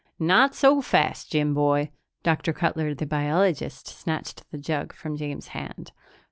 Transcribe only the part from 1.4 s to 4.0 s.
boy!" Dr. Cutler, the biologist,